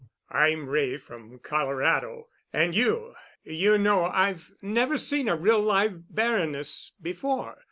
[0.33, 2.27] "I'm Wray—from Colorado.
[2.51, 7.59] And you—you know I've never seen a real live baroness before.